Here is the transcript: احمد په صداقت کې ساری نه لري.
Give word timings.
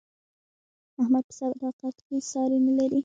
احمد 1.01 1.23
په 1.27 1.33
صداقت 1.39 1.95
کې 2.05 2.15
ساری 2.31 2.57
نه 2.65 2.73
لري. 2.79 2.99